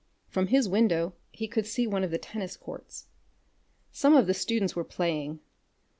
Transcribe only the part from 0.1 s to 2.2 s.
From his window he could see one of the